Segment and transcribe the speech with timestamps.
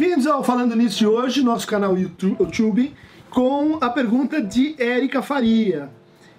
[0.00, 2.94] Bem-vindos ao Falando Nisso de hoje, nosso canal YouTube,
[3.28, 5.90] com a pergunta de Érica Faria.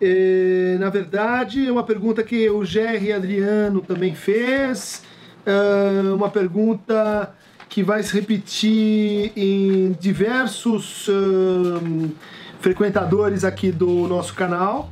[0.00, 5.04] É, na verdade, é uma pergunta que o Gerry Adriano também fez,
[5.46, 7.32] é uma pergunta
[7.68, 12.10] que vai se repetir em diversos uh,
[12.58, 14.90] frequentadores aqui do nosso canal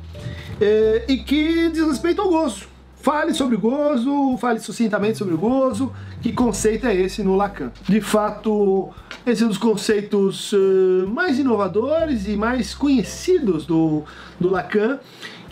[0.61, 2.72] é, e que diz respeito ao gozo.
[3.03, 5.91] Fale sobre o gozo, fale sucintamente sobre o gozo.
[6.21, 7.69] Que conceito é esse no Lacan?
[7.81, 8.91] De fato,
[9.27, 14.03] esse é um dos conceitos uh, mais inovadores e mais conhecidos do,
[14.39, 14.99] do Lacan,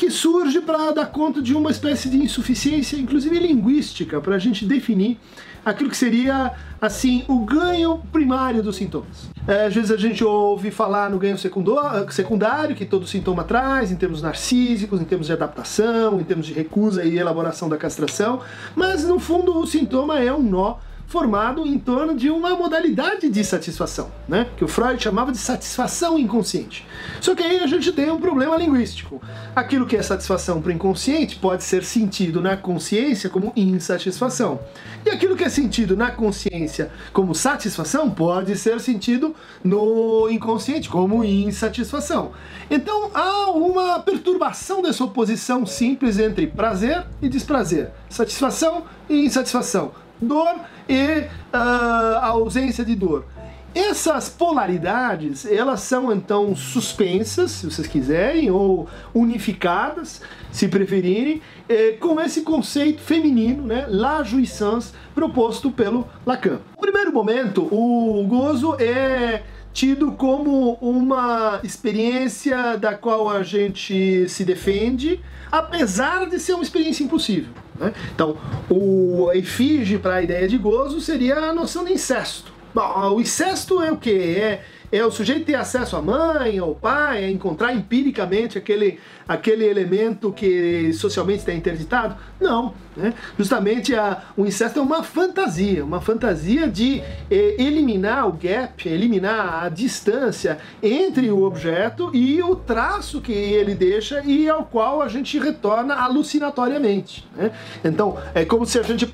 [0.01, 4.65] que surge para dar conta de uma espécie de insuficiência, inclusive linguística, para a gente
[4.65, 5.19] definir
[5.63, 9.29] aquilo que seria assim o ganho primário dos sintomas.
[9.47, 13.95] É, às vezes a gente ouve falar no ganho secundário que todo sintoma traz, em
[13.95, 18.39] termos narcísicos, em termos de adaptação, em termos de recusa e elaboração da castração,
[18.75, 20.77] mas no fundo o sintoma é um nó
[21.11, 24.47] formado em torno de uma modalidade de satisfação, né?
[24.55, 26.87] que o Freud chamava de satisfação inconsciente.
[27.19, 29.21] Só que aí a gente tem um problema linguístico.
[29.53, 34.61] Aquilo que é satisfação para o inconsciente pode ser sentido na consciência como insatisfação.
[35.05, 41.25] E aquilo que é sentido na consciência como satisfação pode ser sentido no inconsciente como
[41.25, 42.31] insatisfação.
[42.69, 49.91] Então há uma perturbação dessa oposição simples entre prazer e desprazer, satisfação e insatisfação
[50.21, 50.55] dor
[50.87, 53.25] e uh, a ausência de dor.
[53.73, 62.19] Essas polaridades, elas são então suspensas, se vocês quiserem, ou unificadas, se preferirem, eh, com
[62.19, 66.59] esse conceito feminino, né, la jouissance, proposto pelo Lacan.
[66.75, 69.41] No primeiro momento, o gozo é
[69.73, 75.19] tido como uma experiência da qual a gente se defende,
[75.51, 77.53] apesar de ser uma experiência impossível.
[77.79, 77.93] Né?
[78.13, 78.37] Então,
[78.69, 82.51] o efígie para a ideia de gozo seria a noção de incesto.
[82.73, 84.11] Bom, o incesto é o que?
[84.11, 89.65] É é o sujeito ter acesso à mãe, ao pai, é encontrar empiricamente aquele, aquele
[89.65, 92.15] elemento que socialmente está interditado?
[92.39, 92.73] Não.
[92.95, 93.13] Né?
[93.37, 99.63] Justamente a, o incesto é uma fantasia, uma fantasia de eh, eliminar o gap, eliminar
[99.63, 105.07] a distância entre o objeto e o traço que ele deixa e ao qual a
[105.07, 107.25] gente retorna alucinatoriamente.
[107.35, 107.51] Né?
[107.83, 109.09] Então, é como se a gente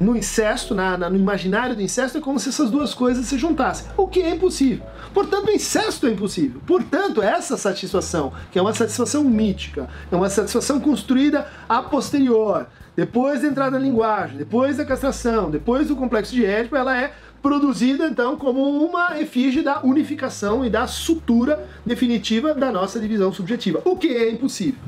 [0.00, 3.36] no incesto, na, na, no imaginário do incesto, é como se essas duas coisas se
[3.36, 4.85] juntassem, o que é impossível.
[5.12, 6.60] Portanto, incesto é impossível.
[6.66, 12.66] Portanto, essa satisfação, que é uma satisfação mítica, é uma satisfação construída a posterior,
[12.96, 17.12] depois da entrada na linguagem, depois da castração, depois do complexo de Édipo, ela é
[17.46, 23.80] produzida então como uma efígie da unificação e da sutura definitiva da nossa divisão subjetiva,
[23.84, 24.80] o que é impossível.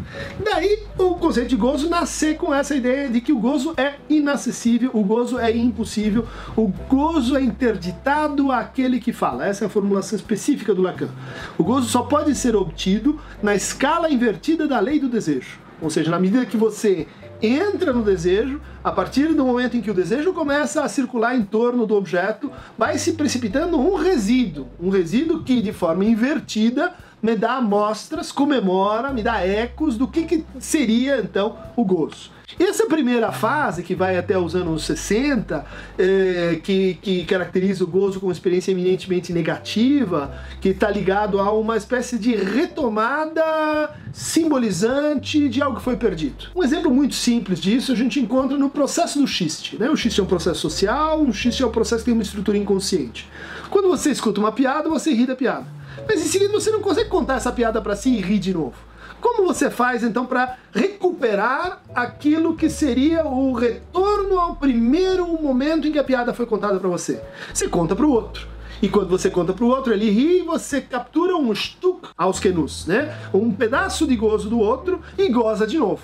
[0.44, 4.91] Daí o conceito de gozo nascer com essa ideia de que o gozo é inacessível,
[4.92, 6.26] o gozo é impossível,
[6.56, 9.47] o gozo é interditado àquele que fala.
[9.47, 11.10] Essa é a formulação específica do Lacan.
[11.56, 15.60] O gozo só pode ser obtido na escala invertida da lei do desejo.
[15.80, 17.06] Ou seja, na medida que você
[17.41, 21.43] entra no desejo, a partir do momento em que o desejo começa a circular em
[21.43, 27.36] torno do objeto, vai se precipitando um resíduo, um resíduo que de forma invertida me
[27.36, 32.38] dá amostras, comemora, me dá ecos do que, que seria então o gozo.
[32.58, 35.64] Essa primeira fase, que vai até os anos 60,
[35.98, 41.76] é, que, que caracteriza o gozo como experiência eminentemente negativa, que está ligado a uma
[41.76, 46.46] espécie de retomada simbolizante de algo que foi perdido.
[46.56, 49.76] Um exemplo muito simples disso a gente encontra no processo do xiste.
[49.78, 49.88] Né?
[49.90, 52.56] O xiste é um processo social, o xiste é um processo que tem uma estrutura
[52.56, 53.28] inconsciente.
[53.70, 55.78] Quando você escuta uma piada, você ri da piada.
[56.06, 58.75] Mas em seguida você não consegue contar essa piada para si e rir de novo.
[59.20, 65.92] Como você faz então para recuperar aquilo que seria o retorno ao primeiro momento em
[65.92, 67.20] que a piada foi contada para você?
[67.53, 68.47] Você conta para o outro.
[68.81, 72.38] E quando você conta para o outro, ele ri e você captura um stuk aos
[72.38, 73.12] quenus, né?
[73.34, 76.03] Um pedaço de gozo do outro e goza de novo.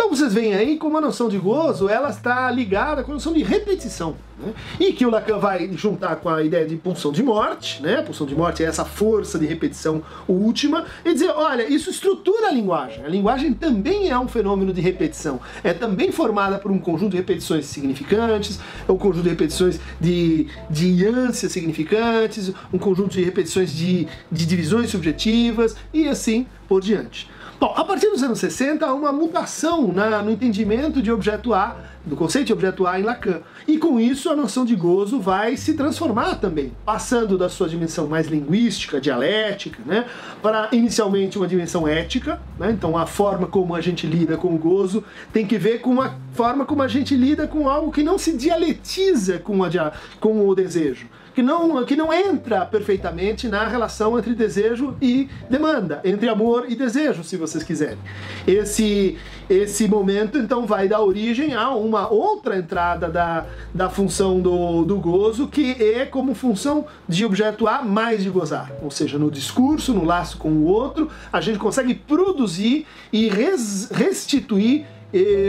[0.00, 3.34] Então vocês veem aí como a noção de gozo ela está ligada com a noção
[3.34, 4.16] de repetição.
[4.38, 4.54] Né?
[4.80, 7.98] E que o Lacan vai juntar com a ideia de pulsão de morte, né?
[7.98, 12.48] A pulsão de morte é essa força de repetição última, e dizer, olha, isso estrutura
[12.48, 13.04] a linguagem.
[13.04, 15.38] A linguagem também é um fenômeno de repetição.
[15.62, 18.58] É também formada por um conjunto de repetições significantes,
[18.88, 24.88] um conjunto de repetições de, de ânsias significantes, um conjunto de repetições de, de divisões
[24.88, 27.28] subjetivas e assim por diante.
[27.60, 31.76] Bom, a partir dos anos 60 há uma mutação na, no entendimento de objeto A
[32.06, 33.42] do conceito de objeto A em Lacan.
[33.68, 38.06] E com isso a noção de gozo vai se transformar também, passando da sua dimensão
[38.06, 40.06] mais linguística, dialética, né,
[40.40, 42.40] para inicialmente uma dimensão ética.
[42.58, 46.00] Né, então a forma como a gente lida com o gozo tem que ver com
[46.00, 50.48] a forma como a gente lida com algo que não se dialetiza com, a, com
[50.48, 56.28] o desejo que não, que não entra perfeitamente na relação entre desejo e demanda, entre
[56.28, 57.98] amor e desejo, se vocês quiserem.
[58.46, 59.18] Esse,
[59.48, 64.96] esse momento, então, vai dar origem a uma outra entrada da, da função do, do
[64.98, 68.70] gozo, que é como função de objeto A mais de gozar.
[68.82, 73.90] Ou seja, no discurso, no laço com o outro, a gente consegue produzir e res,
[73.90, 74.86] restituir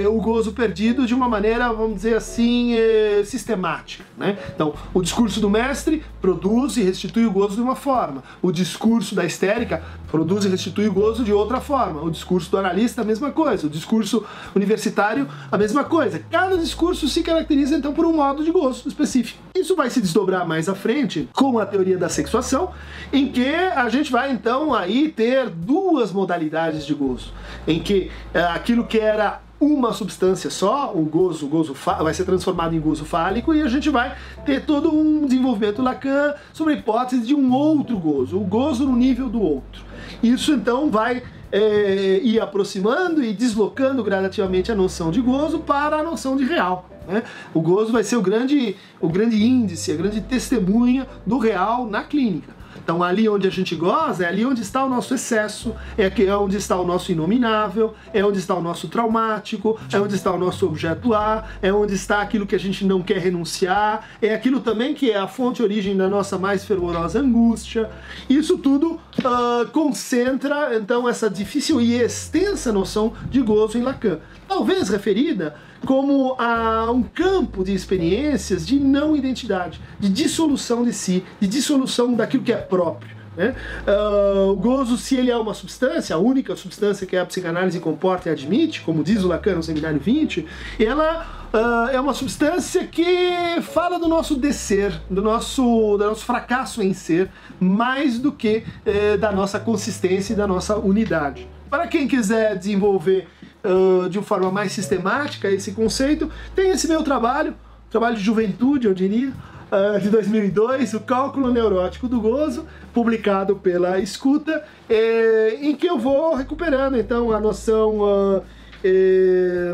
[0.07, 4.03] o gozo perdido de uma maneira, vamos dizer assim, eh, sistemática.
[4.17, 4.37] Né?
[4.53, 9.15] Então, o discurso do mestre produz e restitui o gozo de uma forma, o discurso
[9.15, 13.05] da histérica produz e restitui o gozo de outra forma, o discurso do analista, a
[13.05, 14.25] mesma coisa, o discurso
[14.55, 16.19] universitário, a mesma coisa.
[16.29, 19.39] Cada discurso se caracteriza então por um modo de gozo específico.
[19.55, 22.71] Isso vai se desdobrar mais à frente com a teoria da sexuação,
[23.11, 27.31] em que a gente vai então aí ter duas modalidades de gozo,
[27.67, 32.25] em que eh, aquilo que era uma substância só, o gozo, o gozo vai ser
[32.25, 36.77] transformado em gozo fálico e a gente vai ter todo um desenvolvimento Lacan sobre a
[36.77, 39.83] hipótese de um outro gozo, o gozo no nível do outro.
[40.23, 41.21] Isso então vai
[41.51, 46.89] é, ir aproximando e deslocando gradativamente a noção de gozo para a noção de real.
[47.07, 47.21] Né?
[47.53, 52.03] O gozo vai ser o grande, o grande índice, a grande testemunha do real na
[52.03, 52.60] clínica.
[52.77, 56.35] Então, ali onde a gente goza, é ali onde está o nosso excesso, é é
[56.35, 60.38] onde está o nosso inominável, é onde está o nosso traumático, é onde está o
[60.38, 64.59] nosso objeto A, é onde está aquilo que a gente não quer renunciar, é aquilo
[64.59, 67.89] também que é a fonte origem da nossa mais fervorosa angústia.
[68.29, 74.19] Isso tudo uh, concentra, então, essa difícil e extensa noção de gozo em Lacan.
[74.47, 81.24] Talvez referida como a um campo de experiências de não identidade, de dissolução de si,
[81.39, 83.21] de dissolução daquilo que é próprio.
[83.35, 83.55] Né?
[83.87, 88.29] Uh, o gozo, se ele é uma substância, a única substância que a psicanálise comporta
[88.29, 90.45] e admite, como diz o Lacan no Seminário 20,
[90.79, 95.63] ela uh, é uma substância que fala do nosso descer, do nosso,
[95.97, 97.29] do nosso fracasso em ser,
[97.59, 101.47] mais do que uh, da nossa consistência e da nossa unidade.
[101.69, 103.29] Para quem quiser desenvolver
[103.63, 107.55] uh, de forma mais sistemática esse conceito, tem esse meu trabalho,
[107.89, 109.31] trabalho de juventude, eu diria,
[109.71, 115.97] uh, de 2002, o Cálculo Neurótico do Gozo, publicado pela Escuta, eh, em que eu
[115.97, 118.44] vou recuperando então a noção uh,
[118.83, 119.73] eh,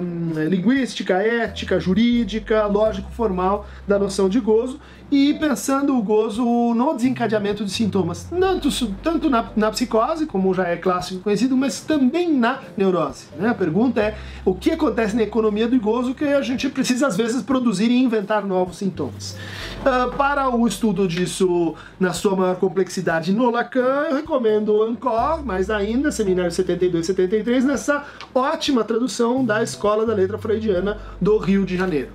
[0.49, 7.71] linguística, ética, jurídica, lógico-formal da noção de gozo e pensando o gozo no desencadeamento de
[7.71, 8.69] sintomas, tanto,
[9.01, 13.27] tanto na, na, psicose, como já é clássico conhecido, mas também na neurose.
[13.37, 13.49] Né?
[13.49, 17.15] A pergunta é o que acontece na economia do gozo que a gente precisa às
[17.15, 19.37] vezes produzir e inventar novos sintomas.
[19.79, 25.45] Uh, para o estudo disso na sua maior complexidade no Lacan, eu recomendo o ANCOR,
[25.45, 28.03] mais ainda, Seminário 72 e 73, nessa
[28.35, 32.09] ótima tradução da Escola da Letra Freudiana do Rio de Janeiro.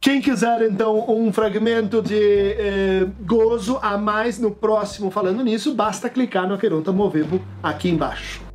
[0.00, 6.08] Quem quiser então um fragmento de eh, gozo a mais no próximo falando nisso, basta
[6.08, 8.47] clicar no Aqueronta Movebo aqui embaixo.